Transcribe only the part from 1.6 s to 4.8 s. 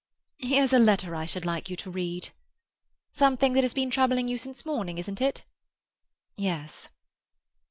you to read." "Something that has been troubling you since